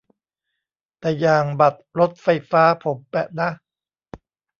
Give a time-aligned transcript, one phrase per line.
[0.99, 3.49] แต่อย่างบัตรรถไฟฟ้าผมแปะนะ